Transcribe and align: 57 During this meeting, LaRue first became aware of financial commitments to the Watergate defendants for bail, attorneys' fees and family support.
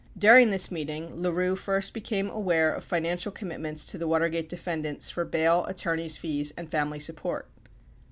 57 0.15 0.19
During 0.19 0.49
this 0.49 0.71
meeting, 0.71 1.21
LaRue 1.21 1.55
first 1.55 1.93
became 1.93 2.27
aware 2.27 2.73
of 2.73 2.83
financial 2.83 3.31
commitments 3.31 3.85
to 3.85 3.99
the 3.99 4.07
Watergate 4.07 4.49
defendants 4.49 5.11
for 5.11 5.23
bail, 5.25 5.63
attorneys' 5.65 6.17
fees 6.17 6.51
and 6.57 6.71
family 6.71 6.97
support. 6.99 7.47